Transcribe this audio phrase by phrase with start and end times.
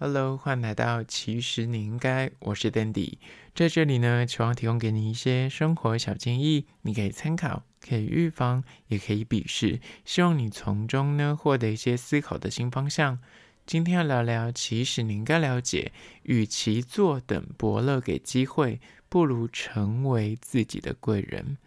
[0.00, 3.14] Hello，欢迎来到其实你应该，我是 Dandy，
[3.52, 13.18] 在这里呢，希望提供给你一些生活小建议，你可以参考，可以预防，也可以鄙视，希望你从中呢获得一些思考的新方向。
[13.66, 15.90] 今天要聊聊，其实你应该了解，
[16.22, 21.58] 与其坐等伯乐给机会，不如成为自己的贵人。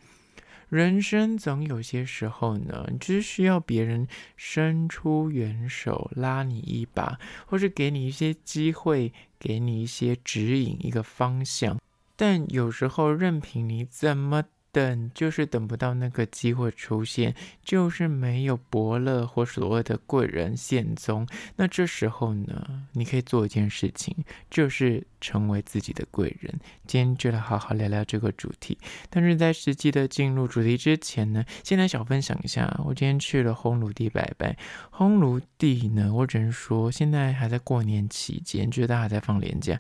[0.72, 11.78] 人生总有些时候呢，只需要别人伸出援手拉你一把，或是给你一些机会，给你一些指引，一个方向。
[12.16, 14.46] 但有时候任凭你怎么。
[14.72, 21.28] 等就是等不到那个机会出现，就是没有伯乐或所谓的贵人现踪。
[21.56, 24.16] 那这时候呢，你可以做一件事情，
[24.50, 26.54] 就是成为自己的贵人。
[26.88, 28.78] 今天就来好好聊聊这个主题。
[29.10, 34.58] 但是在实际的进入主题之前呢，先来小分享一下，我今天去了烘炉地拜拜。
[34.92, 39.80] 烘炉地呢，我只能说现在还在过年期间，就是大家还在放年假。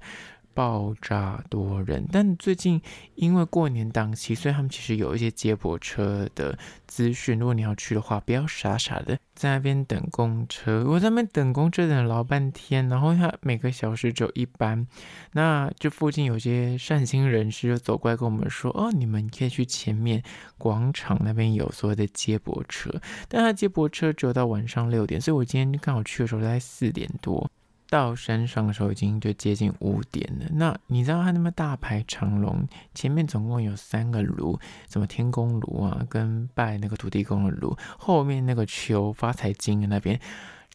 [0.54, 2.82] 爆炸多人，但最近
[3.16, 7.40] 因为过年档期，所以他们其实有一些接驳车的资讯。
[7.40, 10.84] 如果你要去的话，不要傻傻的在那边等公车。
[10.88, 14.86] 我在那边等公车等了老半天，然后他每个小时只有一班。
[15.32, 20.22] 那这附近有些善心人士就走过来跟我们说：“哦，你们可以去前面
[20.58, 22.92] 广场那边有所谓的接驳车，
[23.30, 27.50] 但他接驳车只有到晚上六点，所以我今天刚好去的时候在四点多。”
[27.92, 30.46] 到山上的时候已经就接近五点了。
[30.54, 34.58] 那你知道他那么大排长龙，前面总共有三个炉，
[34.90, 40.18] 什么天宫炉啊，跟拜那个土地公的炉，后面那个求发财金的那边。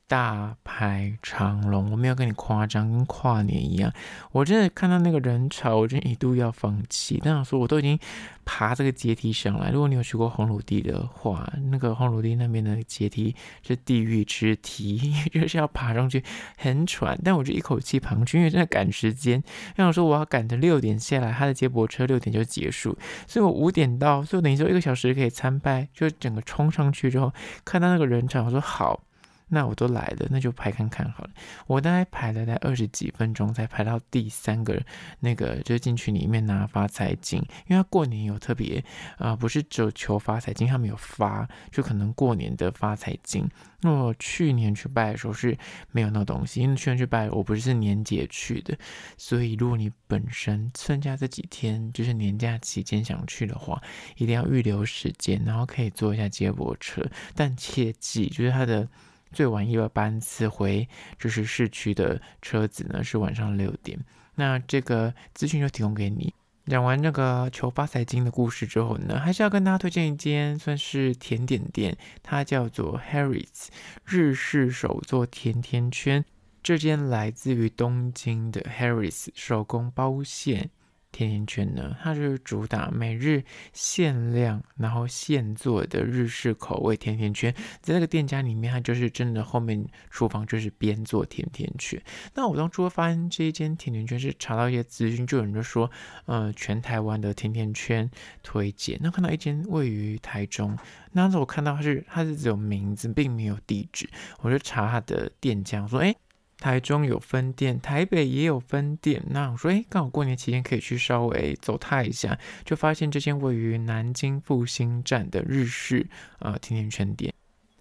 [0.08, 3.92] 大排长龙，我没有跟你夸张，跟跨年一样。
[4.30, 7.20] 我真的看到那个人潮，我真一度要放弃。
[7.24, 7.98] 但想说，我都已经
[8.44, 9.70] 爬这个阶梯上来。
[9.70, 13.34] 如果你有去过红炉地的话，那个红炉地那边的阶梯
[13.66, 16.22] 是地狱之梯， 就是要爬上去，
[16.56, 17.18] 很喘。
[17.24, 19.42] 但我就一口气爬上去，因为真的赶时间。
[19.76, 25.88] 想说我要赶着六点下来，他的接驳车六点就结束，所以我五点到，所以等于说一个小时可以参拜。
[25.92, 27.32] 就整个冲上去之后，
[27.64, 29.02] 看到那个人潮，我说好。
[29.48, 31.30] 那我都来了，那就排看看好了。
[31.68, 34.82] 我大概排了大概二十几分钟，才排到第三个
[35.20, 37.38] 那个，就是进去里面拿发财金。
[37.68, 38.84] 因为他过年有特别
[39.18, 43.48] 啊、不是只有求发财金，他们有发，就可能过年的发财金。
[43.82, 45.56] 那我去年去拜的时候是
[45.92, 48.76] 没有那东西，因为去年去拜我不是年节去的，
[49.16, 53.80] 所以如果你本身剩下这几天就是年假期间想去的话，
[54.16, 58.88] 一定要预留时间，然后可以坐一下接驳车，但切记就是它的。
[59.32, 60.88] 最晚一个班次回
[61.18, 63.98] 就是市区的车子呢，是晚上六点。
[64.34, 66.32] 那这个资讯就提供给你。
[66.66, 73.68] 讲完那个求发财经的故事之后呢，还是要跟大家推荐一间算是甜点店，它叫做 Harris
[74.04, 76.24] 日式手作甜甜圈。
[76.62, 80.70] 这间来自于东京的 Harris 手工包馅。
[81.16, 87.50] 甜甜圈呢，它就是主打每日限量，然后现做的日式口味甜甜圈。
[87.80, 91.98] 在这个店家里面，它就是真的后面厨房就是边做甜甜圈。
[92.34, 95.90] 那我当初发现这一间甜甜圈是查到一些资讯，就有人就说，
[96.26, 98.10] 呃，全台湾的甜甜圈
[98.42, 99.00] 推荐。
[99.02, 100.76] 那看到一间位于台中，
[101.12, 104.06] 那时候我看到它是它是只有名字，并没有地址，
[104.42, 106.14] 我就查它的店家，说，哎。
[106.58, 109.22] 台中有分店，台北也有分店。
[109.28, 116.06] 那我说，哎，刚好过年期间可以去稍微走踏一下，就发现这间位于南京复兴站的日式
[116.38, 117.32] 呃甜甜圈店。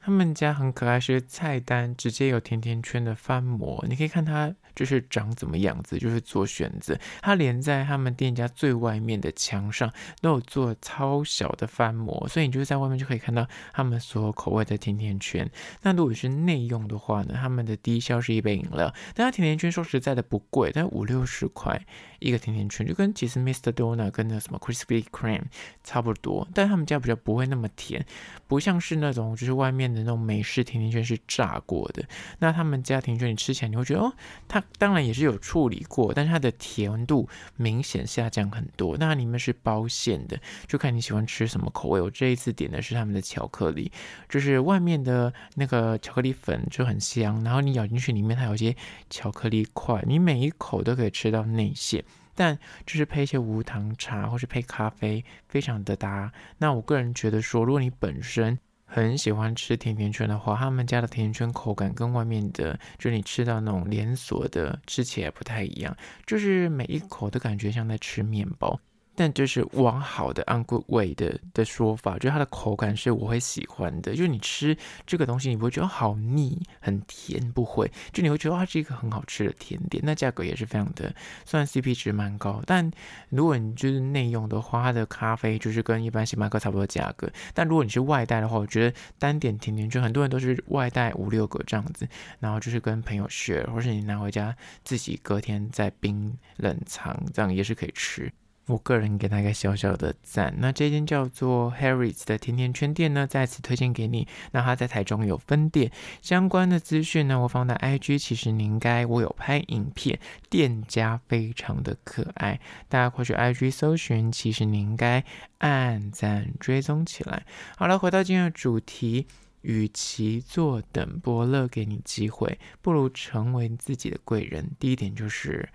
[0.01, 6.97] 他们家很可爱，是菜单直接有甜甜圈的翻模，你可以看它就是长怎么样子，就是做选择。
[7.21, 9.91] 它连在他们店家最外面的墙上
[10.21, 15.49] 都有做超小的翻模，所以你就是在外面就可以看到他们所有口味的甜甜圈。
[15.81, 21.85] 那如果是内用的话呢，他们的低消是一杯饮料，但它甜甜圈说实在的不贵，但五六十块
[22.19, 23.73] 一个甜甜圈，就跟其实 Mr.
[23.73, 25.43] Donut 跟那什么 Krispy Kreme
[25.83, 28.05] 差不多，但他们家比较不会那么甜，
[28.47, 30.05] 不像是那种就是外面的。
[30.05, 32.03] 那种美式甜甜圈是炸过的，
[32.37, 34.13] 那他们家甜甜圈你吃起来你会觉得哦，
[34.47, 38.97] 它当然也是有处理过，但是它的甜度明显下降很多。
[38.97, 42.01] 那里面是包馅的，就看你喜欢吃什么口味。
[42.01, 43.91] 我这一次点的是他们的巧克力，
[44.28, 48.75] 就是外面的那个巧克力粉就很香，然后你咬进去里面它有些
[49.09, 52.03] 巧克力块，你每一口都可以吃到内馅，
[52.34, 56.31] 但就是配一些无糖茶或是配咖啡，非常的搭。
[56.57, 65.96] 那我个人觉得说，如果你本身很喜欢吃甜甜圈的话，他们家的甜甜圈口感跟外面的，就你吃到那种连锁的吃起来不太一样，
[66.26, 68.79] 就是每一口都感觉像在吃面包。
[69.16, 74.16] 但就是往好的 on good way 的的说法，就是它的口感是我会喜欢的。
[74.16, 74.76] 就是你吃
[75.06, 80.03] 这个东西，你不会觉得好腻、很甜，不会，就你会觉得它是一个很好吃的甜点。
[80.06, 81.14] 那价格也是非常的，
[81.46, 82.91] 虽然 CP 值蛮高，但
[83.29, 87.29] 如果你就是内用的话，它的咖啡就是跟一般星巴克差不多价格。
[87.53, 92.08] 但如果你是外带的话，我觉得单点甜点就很多人都是外带五六个这样子，
[92.40, 98.32] 然后就是跟朋友 share，或是你拿回家自己隔天再冰冷藏，这样也是可以吃。
[98.67, 100.53] 我个人给他一个小小的赞。
[100.58, 104.28] 那这间叫做 Harris 的甜甜圈店呢，再次推荐给你。
[104.52, 105.91] 那他在台中有分店，
[106.22, 108.20] 相关的资讯呢，我放在 IG。
[108.20, 110.20] 其实你应该我有拍影片，
[110.50, 112.59] 店家非常的可爱，
[112.90, 114.32] 大家快去 IG 搜寻。
[114.32, 115.23] 其实你应该
[115.59, 117.46] 按赞追踪起来。
[117.78, 119.28] 好了，回到今天的主题。
[119.66, 124.70] 与其坐等伯乐给你机会，不如成为自己的贵人。
[124.79, 125.67] 第一点就是，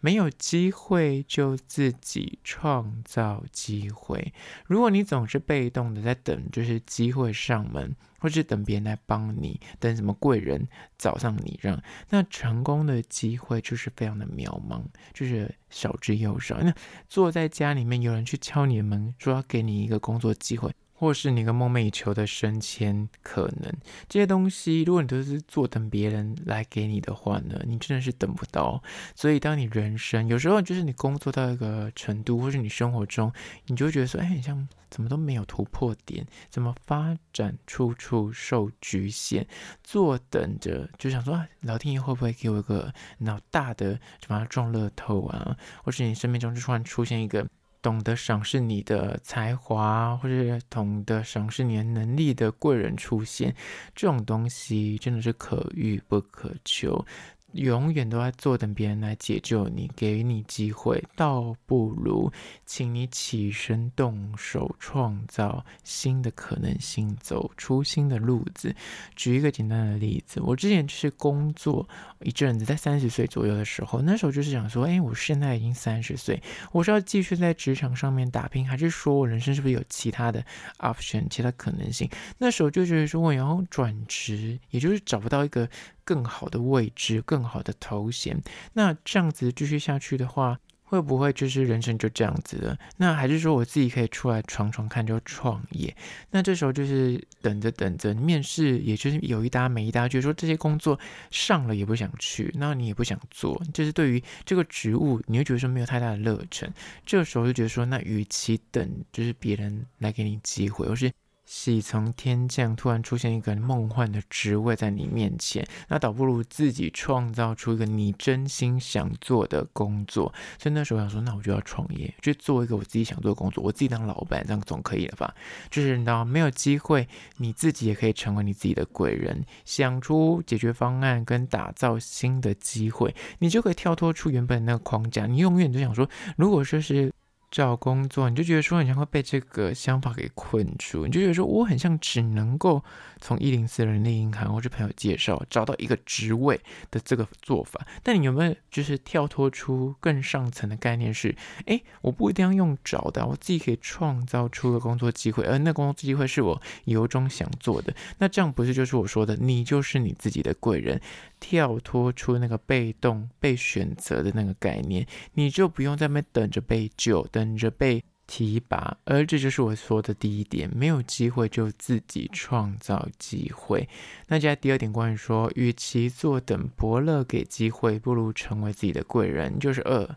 [0.00, 4.32] 没有机会就自己创造机会。
[4.66, 16.60] 如果你总是被动的在等，就是机会上门，或是等别人来帮你，等什么贵人找上你让，那成功的机会就是非常的渺茫，就是少之又少。
[16.60, 16.72] 那
[17.08, 20.72] 坐在家里面，有人去敲你的门，说要给你一个工作机会。
[21.02, 23.74] 或是你个梦寐以求的升迁可能，
[24.08, 28.80] 这些东西，如果你都是坐等别人来给你的话呢，你真的是等不到。
[29.16, 33.32] 所以，当你人生有时候就是你工作到一个程度，或是你生活中，
[33.66, 39.44] 你就会觉得说，哎，你像怎么都没有突破点，怎么发展处处受局限，
[39.82, 45.56] 坐等着就想说，啊老天爷会不会给我一个脑大的，就把它撞乐透啊？
[45.82, 47.44] 或是你生命中就突然出现一个。
[47.82, 53.54] 懂得赏识你的才华，或者懂得赏识你的能力的贵人出现，
[53.94, 57.04] 这种东西真的是可遇不可求。
[57.52, 62.30] 永远都在坐等别人来解救你，给你机会，倒不如
[62.64, 68.74] 请你起身动手，创造新的可能性，走出新的路子。
[69.14, 71.88] 举一个简单的例子，我之前就是工作
[72.20, 80.44] 一阵子，在三十岁左右的时候，那时候就是想说，哎，我现在已经三十岁，我是要继续在职场上面打拼，还是说我人生是不是有其他的
[80.78, 82.08] option，其他可能性？
[82.38, 85.68] 那时候就觉得说，我要转职，也就是找不到一个。
[86.04, 88.40] 更好的位置，更好的头衔，
[88.72, 92.78] 那这样子继续下去的话，会不会就是人生就这样子了？
[92.98, 95.96] 那还是说我自己可以出来闯闯看，就创业？
[96.30, 100.98] 那这时候就是等着等着面试，也就是有一搭没一搭，就是说这些工作
[101.30, 106.70] 上了也不想去，那你也不想做，就是对于这个职务，你会觉得说没有太大的热忱。
[107.06, 111.10] 这时候就觉得说，那与其等，就是别人来给你机会，而是。
[111.54, 120.32] 喜从天降，突然出现一个梦幻的职位在你面前，那倒不如自己创造出一个你真心想做的工作。
[120.58, 125.34] 所以那时候想说，那我就要创业，去做一个我自己想做的工作，我自己当老板，这样总可以了吧？
[125.70, 127.06] 就是你知道，没有机会，
[127.36, 135.26] 你自己也可以成为你自己的贵人，想出解决方案跟打造新的机会，你就可以跳脱出原本那个框架。
[135.26, 136.08] 你永远都想说，
[136.38, 137.12] 如果说是。
[137.52, 142.82] 找工作，你就觉得说，你像会被这个想法给困住，你就觉得说，我很像只能够
[143.20, 146.58] 从一零四人力银行或者朋友介绍找到一个职位
[146.90, 147.86] 的这个做法。
[148.02, 157.94] 但你有没有就是跳脱出更上层的概念是，哎，我不一定要用找的，我自己可以创造出个工作机会，而那工作机会是我由衷想做的。
[158.16, 160.98] 那这样不是就是我说的，你就是你自己的贵人。
[161.44, 168.96] 跳脱出那个被动被选择的那个概念，你就不用在那边等着被救，等等着被提拔。
[169.04, 173.88] 而这就是我说的第一点：没有机会就自己创造机会。
[174.28, 179.58] 那接下来第二点，关于说，与其坐等伯乐给机会，不如成为自己的贵人。
[179.58, 180.16] 就是二。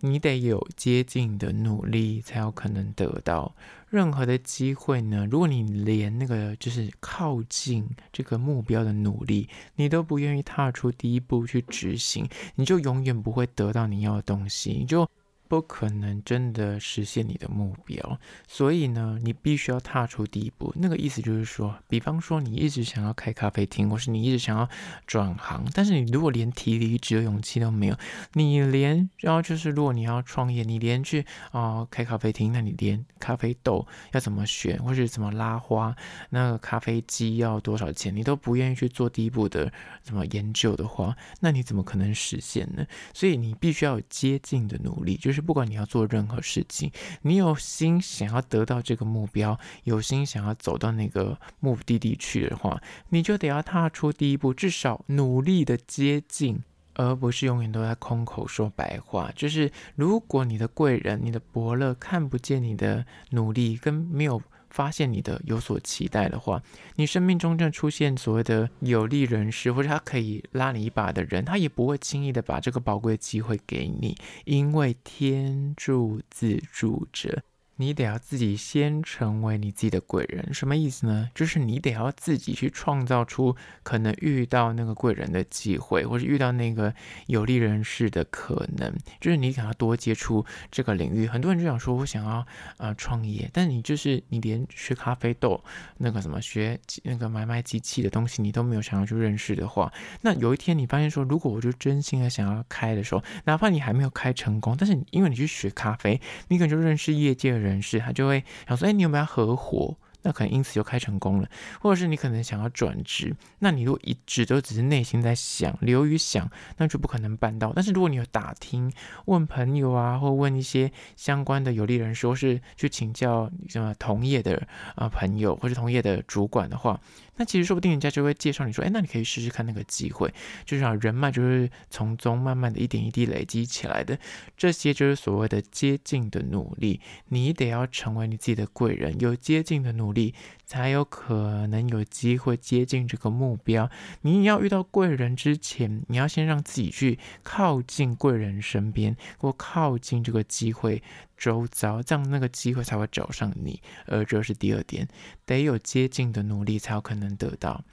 [0.00, 3.52] 你得有接近的努力，才有可能得到
[3.88, 5.26] 任何的机会呢。
[5.28, 15.08] 如果你连那个就是靠近这个目标的努力，你都不愿意踏出第一步去执行，你就永远不会得到你要的东西，你就。
[15.48, 20.70] 不可能真的实现你的目标，所以呢，你必须要踏出第一步。
[20.76, 24.68] 那个意思就是说，比方说你一直想要开咖啡厅，或是你一直想要
[25.06, 27.96] 转行，但是你如果连提离职的勇气都没有，
[28.34, 35.96] 你连然后就是如果你要创业，你连去啊、开咖啡厅，那你连咖啡豆要怎么选，或是怎么拉花，
[36.28, 39.72] 那个咖啡机要多少钱，你都不愿意去做第一步的
[40.04, 42.84] 什么研究的话，那你怎么可能实现呢？
[43.14, 45.37] 所以你必须要有接近的努力，就是。
[45.40, 46.90] 不管你要做任何事情，
[47.22, 52.80] 你有心想要得到这个目标，有心想要走到那个目的地去的话，
[53.10, 56.62] 你就得要踏出第一步，至少努力的接近。
[57.00, 59.30] 而不是永远都在空口说白话。
[59.36, 64.42] 就是如果你的贵人、你的伯乐看不见你的努力，跟没有
[64.78, 66.62] 发现你的有所期待的话，
[66.94, 77.42] 你生命中正出现所谓的有利人士，或者他可以拉你一把的人，他也不会轻易的把这个宝贵的机会给你，因为天助自助者。
[77.80, 81.30] 你得要自己先成为你自己的贵人，什么意思呢？
[81.32, 83.54] 就是你得要自己去创造出
[83.84, 86.92] 可能遇到那个贵人的机会，或是遇到那个
[87.28, 88.92] 有利人士的可能。
[89.20, 91.28] 就是你想要多接触这个领域。
[91.28, 92.44] 很多人就想说，我想要
[92.78, 95.62] 呃创业，但你就是你连学咖啡豆
[95.98, 99.92] 那个什么学那个买卖机器的东西，你都没有想要去认识的话，
[100.22, 107.67] 那有一天你发现说，如果我就真心的想要开的时候，哪怕你还没有开成功，但是因为你去学咖啡，你可能就认识业界的人。
[107.68, 111.48] 人士，他就会想说：“哎，你有没有要合伙？”那可能因此就开成功了，
[111.80, 117.72] 或者是你可能想要转职，那你如果一直都只是内心在想，流于想，那就不可能办到。
[117.72, 118.92] 但是如果你有打听、
[119.26, 124.60] 问朋友啊，或问一些相关的有利人说，是去请教什么同业的
[124.96, 127.00] 啊朋友，或是同业的主管的话，
[127.38, 130.32] 那其实说不定人家就会介绍你说：“哎，那你可以试试看那个机会。”
[130.64, 134.18] 就是啊，人脉就是从中慢慢的一点一滴累积起来的，
[134.56, 137.00] 这些就是所谓的接近的努力。
[137.28, 139.88] 你得要成为你自己的贵人，有接近的。
[139.98, 140.32] 努力
[140.64, 143.90] 才有可能有机会接近这个目标。
[144.20, 151.02] 你要遇到贵人之前，你要先让自己去靠近贵人身边，或靠近这个机会
[151.38, 153.80] 周遭，这样那个机会才会找上你。
[154.06, 155.08] 而这是第二点，
[155.46, 157.84] 得有接近的努力才有可能得到。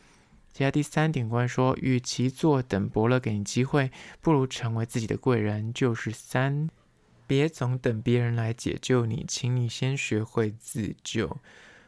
[0.52, 5.74] 接下来第三点，关于说，与其坐等伯乐给你机会，不如成为自己的贵人。
[5.74, 6.70] 就是三，
[7.28, 11.38] 别总等别人来解救你，请你先学会自救。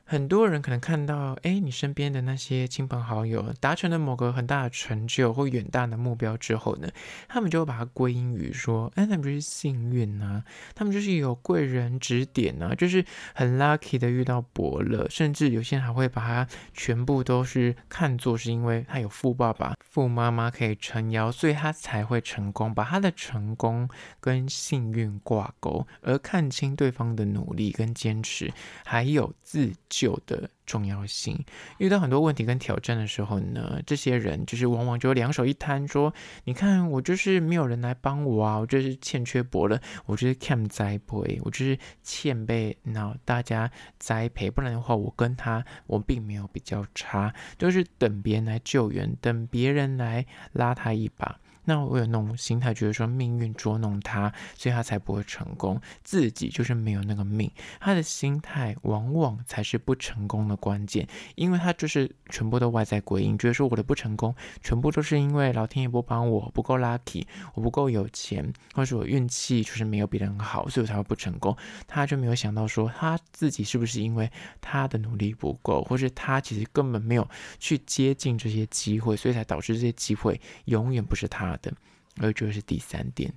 [0.09, 6.87] 很多人可能看到，哎，你身边的那些亲朋好友达成了某个很大的成就或远大的目标之后呢，
[7.27, 10.41] 他们就会把它归因于说，哎，那不是幸运啊，
[10.73, 13.03] 他们就是有贵人指点啊，就是
[13.35, 23.89] 很 lucky 的遇到伯乐，甚至有些人还会把它全部都是看作是因为他有富爸爸、富妈妈可以撑腰，所以他才会成功，把他的成功
[24.21, 28.49] 跟幸运挂钩，而看清对方的努力跟坚持，
[28.85, 29.96] 还有自己。
[29.99, 31.43] 救的重要性，
[31.79, 36.13] 遇到很多问题跟挑战的时候呢，这些人就是往往就两手一摊，说
[36.45, 55.81] ：“你看，我就是没有人来帮我啊，我就是欠缺伯乐，我就是欠栽培，我就是欠被那大家栽培，不然的话，我跟他我并没有比较差，就是等别人来救援，等别人来拉他一把。”那我有那种心态，觉得说命运捉弄他，所以他才不会成功。
[56.01, 61.05] 自己就是没有那个命，他的心态往往才是不成功的关键，
[61.35, 64.33] 因为他就是全部都外在归因，觉得说我的不成功
[64.63, 71.53] 全部都是因为老天爷不帮我，不够 lucky，我不够有钱，或者我运气就是没有别人好，所以我才会不成功。
[71.85, 74.31] 他就没有想到说他自己是不是因为
[74.61, 77.27] 他的努力不够，或是他其实根本没有
[77.59, 81.73] 去接近这些机会，所以才导致这些机会永远不是他的。
[82.19, 83.31] 而这是第三点。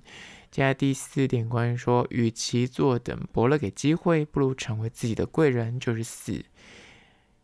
[0.49, 5.79] 接下来第四点，关于说，与其坐等伯乐给机会，不如成为自己的贵人。
[5.79, 6.43] 就是四，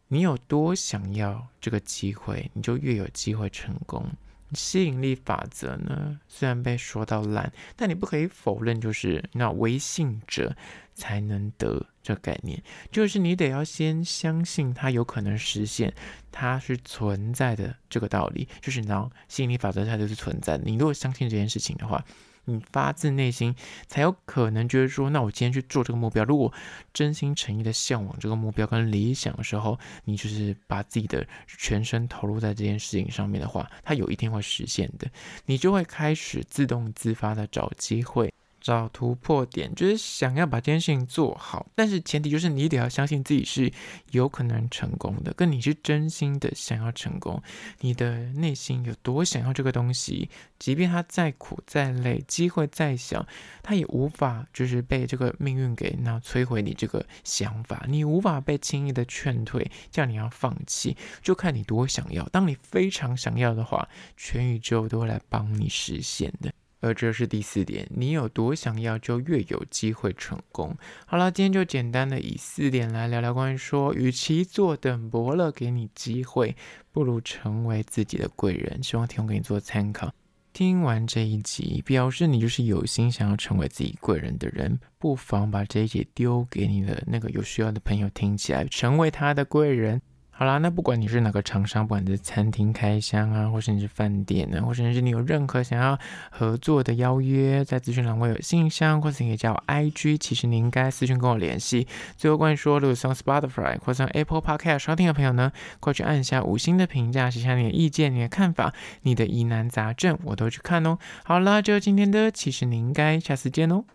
[0.07, 4.09] 你有多想要这个机会，你就越有机会成功。
[4.53, 10.55] 吸引力法则呢，虽然被说到烂，但你不可以否认，就是那唯信者
[10.93, 12.61] 才能得这概念，
[12.91, 15.93] 就是你得要先相信它有可能实现，
[16.31, 20.63] 它是存在的这个道理，就是那吸引力法则它就是存在的。
[20.65, 22.03] 你如果相信这件事情的话。
[22.49, 23.53] 你发自内心
[23.87, 26.23] 才有可能觉得说，那我今天去做这个目标。
[26.23, 26.51] 如果
[26.93, 35.07] 真心诚意的向往这个目标跟理想的时候，你就是把自己的全身投入在这件事情上面的话，它有一天会实现的。
[35.45, 38.33] 你就会开始自动自发的找机会。
[38.67, 43.71] 找突破点，就是想要把这件事情做好，但是前提就是你得要相信自己是
[44.11, 47.41] 有可能成功的，跟你是真心的想要成功，
[47.79, 53.25] 你的内心有多想要这个东西，即便它再苦再累，机会再小，
[53.63, 62.27] 它也无法就是被这个命运给那摧毁你这个想法，你无法被轻易的劝退，叫你要放弃，就看你多想要。
[62.33, 66.51] 当你非常想要的话，全宇宙都会来帮你实现的。
[66.79, 70.77] 而这是第四点，你有多想要，就越有机会成功。
[71.05, 76.55] 好了，今天就简单的以四点来聊聊关于说，与其坐等伯乐给你机会，
[76.91, 78.81] 不如成为自己的贵人。
[78.83, 80.13] 希望提供给你做参考。
[80.53, 90.01] 听完这一集，表示你就是有心想要成为自己贵人的人，不妨把这一集丢给你的那个有需要的朋友听起来，成为他的贵人。
[90.39, 95.97] 好啦，那不管你是哪个厂商，不管是餐厅开箱啊，或是你是饭店啊，或者是你有任何想要
[96.29, 101.87] 合作的邀约，在资讯栏会有信箱，或是你可以加我 IG，其实你应该私讯跟我联系。
[102.17, 110.99] 最后关于说，如果从 Spotify 或者 Apple Podcast 收听的朋友呢，快去按下五星的评价，写下你的意见、你的看法、你的疑难杂症，我都去看哦。
[111.23, 113.85] 好啦，就今天的，其实你应该下次见哦。